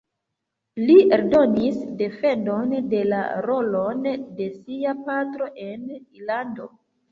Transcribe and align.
Li 0.85 0.93
eldonis 1.17 1.77
defendon 1.99 2.73
de 2.95 3.03
la 3.11 3.21
rolon 3.49 4.03
de 4.41 4.49
sia 4.57 4.97
patro 5.13 5.53
en 5.69 5.87
Irlando. 6.01 6.71